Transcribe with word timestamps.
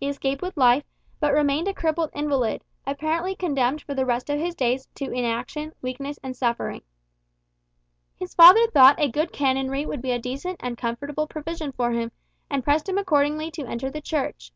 He 0.00 0.08
escaped 0.08 0.42
with 0.42 0.56
life, 0.56 0.82
but 1.20 1.32
remained 1.32 1.68
a 1.68 1.72
crippled 1.72 2.10
invalid, 2.12 2.64
apparently 2.88 3.36
condemned 3.36 3.82
for 3.82 3.94
the 3.94 4.04
rest 4.04 4.28
of 4.28 4.40
his 4.40 4.56
days 4.56 4.88
to 4.96 5.12
inaction, 5.12 5.72
weakness, 5.80 6.18
and 6.24 6.34
suffering. 6.36 6.82
His 8.16 8.34
father 8.34 8.66
thought 8.66 8.98
a 8.98 9.08
good 9.08 9.32
canonry 9.32 9.86
would 9.86 10.02
be 10.02 10.10
a 10.10 10.18
decent 10.18 10.56
and 10.58 10.76
comfortable 10.76 11.28
provision 11.28 11.70
for 11.70 11.92
him, 11.92 12.10
and 12.50 12.64
pressed 12.64 12.88
him 12.88 12.98
accordingly 12.98 13.48
to 13.52 13.66
enter 13.66 13.92
the 13.92 14.00
Church. 14.00 14.52